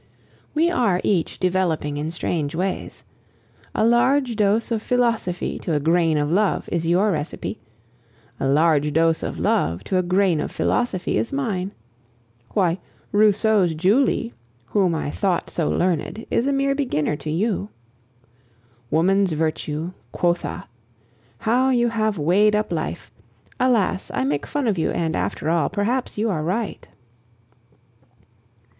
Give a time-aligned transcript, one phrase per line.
[0.55, 3.03] We are each developing in strange ways.
[3.75, 7.59] A large dose of philosophy to a grain of love is your recipe;
[8.39, 11.71] a large dose of love to a grain of philosophy is mine.
[12.55, 12.79] Why,
[13.11, 14.33] Rousseau's Julie,
[14.65, 17.69] whom I thought so learned, is a mere beginner to you.
[18.89, 20.67] Woman's virtue, quotha!
[21.37, 23.11] How you have weighed up life!
[23.59, 24.09] Alas!
[24.15, 26.87] I make fun of you, and, after all, perhaps you are right.